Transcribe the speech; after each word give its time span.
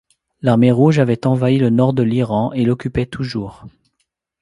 L'Armée 0.41 0.71
rouge 0.71 0.97
avait 0.97 1.27
envahi 1.27 1.59
le 1.59 1.69
Nord 1.69 1.93
de 1.93 2.01
l'Iran 2.01 2.53
et 2.53 2.65
l'occupait 2.65 3.05
toujours. 3.05 3.67